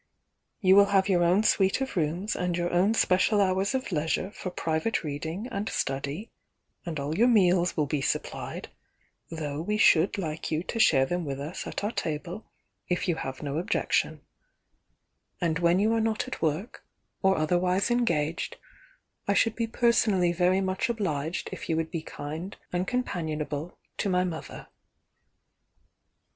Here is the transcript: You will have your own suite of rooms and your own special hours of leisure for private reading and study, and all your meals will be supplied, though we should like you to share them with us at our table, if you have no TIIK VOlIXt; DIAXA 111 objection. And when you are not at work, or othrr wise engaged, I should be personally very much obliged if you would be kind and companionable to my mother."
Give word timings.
You 0.61 0.75
will 0.75 0.87
have 0.87 1.07
your 1.09 1.23
own 1.23 1.43
suite 1.43 1.79
of 1.79 1.95
rooms 1.95 2.35
and 2.35 2.57
your 2.57 2.71
own 2.73 2.95
special 2.95 3.39
hours 3.39 3.75
of 3.75 3.91
leisure 3.91 4.31
for 4.31 4.49
private 4.49 5.03
reading 5.03 5.45
and 5.51 5.69
study, 5.69 6.31
and 6.87 6.99
all 6.99 7.15
your 7.15 7.27
meals 7.27 7.77
will 7.77 7.85
be 7.85 8.01
supplied, 8.01 8.69
though 9.29 9.61
we 9.61 9.77
should 9.77 10.17
like 10.17 10.49
you 10.49 10.63
to 10.63 10.79
share 10.79 11.05
them 11.05 11.23
with 11.23 11.39
us 11.39 11.67
at 11.67 11.83
our 11.83 11.91
table, 11.91 12.47
if 12.87 13.07
you 13.07 13.13
have 13.13 13.43
no 13.43 13.51
TIIK 13.51 13.53
VOlIXt; 13.53 13.65
DIAXA 13.67 14.05
111 14.09 14.17
objection. 14.17 14.21
And 15.39 15.59
when 15.59 15.77
you 15.77 15.93
are 15.93 16.01
not 16.01 16.27
at 16.27 16.41
work, 16.41 16.83
or 17.21 17.35
othrr 17.35 17.61
wise 17.61 17.91
engaged, 17.91 18.57
I 19.27 19.35
should 19.35 19.55
be 19.55 19.67
personally 19.67 20.31
very 20.33 20.61
much 20.61 20.89
obliged 20.89 21.49
if 21.51 21.69
you 21.69 21.75
would 21.75 21.91
be 21.91 22.01
kind 22.01 22.57
and 22.73 22.87
companionable 22.87 23.77
to 23.97 24.09
my 24.09 24.23
mother." 24.23 24.65